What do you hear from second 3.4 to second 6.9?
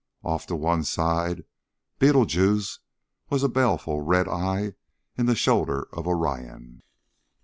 a baleful red eye in the shoulder of Orion.